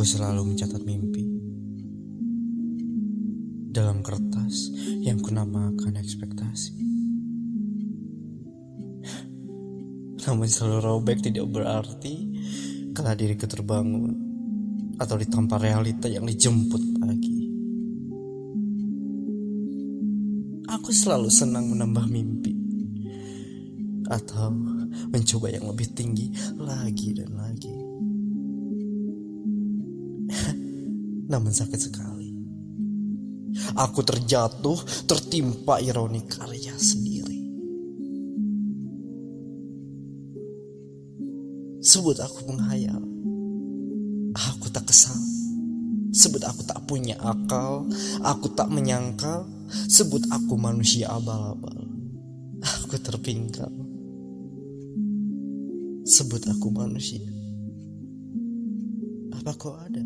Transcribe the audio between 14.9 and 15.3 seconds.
atau